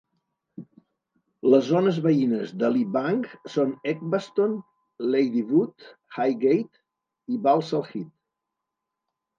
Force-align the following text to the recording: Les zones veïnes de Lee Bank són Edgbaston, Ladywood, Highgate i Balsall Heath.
Les 1.53 1.67
zones 1.73 1.99
veïnes 2.05 2.55
de 2.63 2.71
Lee 2.77 2.89
Bank 2.95 3.29
són 3.57 3.77
Edgbaston, 3.93 4.57
Ladywood, 5.13 5.89
Highgate 6.19 6.85
i 7.37 7.41
Balsall 7.47 7.89
Heath. 7.93 8.15